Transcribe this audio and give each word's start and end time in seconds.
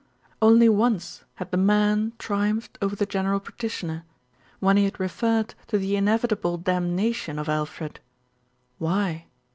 Only 0.41 0.67
once 0.67 1.25
had 1.35 1.51
the 1.51 1.57
man 1.57 2.13
triumphed 2.17 2.79
over 2.81 2.95
the 2.95 3.05
general 3.05 3.39
practitioner, 3.39 4.03
when 4.59 4.75
he 4.75 4.85
had 4.85 4.99
referred 4.99 5.53
to 5.67 5.77
the 5.77 5.95
inevitable 5.95 6.57
damnation 6.57 7.37
of 7.37 7.47
Alfred. 7.47 7.99
Why? 8.79 9.27